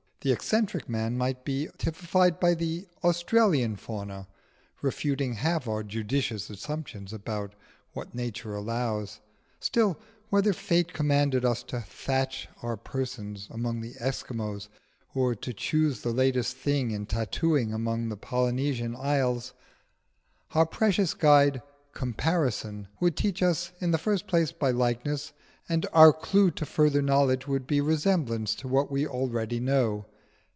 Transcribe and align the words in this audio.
The 0.23 0.31
eccentric 0.31 0.87
man 0.87 1.17
might 1.17 1.43
be 1.43 1.67
typified 1.79 2.39
by 2.39 2.53
the 2.53 2.85
Australian 3.03 3.75
fauna, 3.75 4.27
refuting 4.83 5.33
half 5.33 5.67
our 5.67 5.81
judicious 5.81 6.47
assumptions 6.51 7.11
of 7.11 7.23
what 7.93 8.13
nature 8.13 8.53
allows. 8.53 9.19
Still, 9.59 9.99
whether 10.29 10.53
fate 10.53 10.93
commanded 10.93 11.43
us 11.43 11.63
to 11.63 11.81
thatch 11.81 12.47
our 12.61 12.77
persons 12.77 13.47
among 13.49 13.81
the 13.81 13.95
Eskimos 13.95 14.67
or 15.15 15.33
to 15.33 15.53
choose 15.55 16.01
the 16.01 16.13
latest 16.13 16.55
thing 16.55 16.91
in 16.91 17.07
tattooing 17.07 17.73
among 17.73 18.09
the 18.09 18.15
Polynesian 18.17 18.95
isles, 18.95 19.53
our 20.51 20.67
precious 20.67 21.15
guide 21.15 21.63
Comparison 21.93 22.87
would 22.99 23.17
teach 23.17 23.41
us 23.41 23.71
in 23.81 23.89
the 23.89 23.97
first 23.97 24.27
place 24.27 24.51
by 24.51 24.69
likeness, 24.69 25.33
and 25.67 25.87
our 25.93 26.13
clue 26.13 26.51
to 26.51 26.65
further 26.65 27.01
knowledge 27.01 27.47
would 27.47 27.65
be 27.65 27.81
resemblance 27.81 28.53
to 28.55 28.67
what 28.67 28.91
we 28.91 29.07
already 29.07 29.59
know. 29.59 30.05